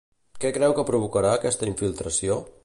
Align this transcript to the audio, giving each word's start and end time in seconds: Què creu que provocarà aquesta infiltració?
Què 0.45 0.51
creu 0.55 0.73
que 0.79 0.85
provocarà 0.87 1.35
aquesta 1.35 1.71
infiltració? 1.73 2.41